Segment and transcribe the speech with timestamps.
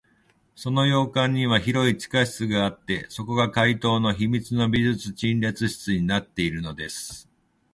[0.55, 7.29] その洋館には広い地下室があって、そこが怪盗の秘密の美術陳列室になっているのです。